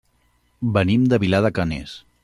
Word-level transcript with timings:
Venim 0.77 1.05
de 1.13 1.21
Vilar 1.25 1.43
de 1.49 1.53
Canes. 1.59 1.95